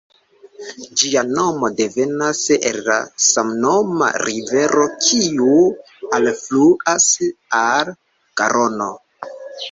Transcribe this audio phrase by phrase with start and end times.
[0.99, 5.59] Ĝia nomo devenas el la samnoma rivero kiu
[6.21, 7.05] alfluas
[7.59, 7.93] al
[8.43, 8.89] Garono.